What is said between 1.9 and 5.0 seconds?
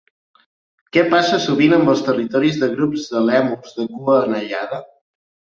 els territoris de grups de lèmurs de cua anellada?